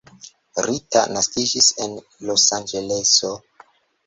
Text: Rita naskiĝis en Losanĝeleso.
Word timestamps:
Rita 0.67 1.03
naskiĝis 1.17 1.67
en 1.85 1.93
Losanĝeleso. 2.31 3.33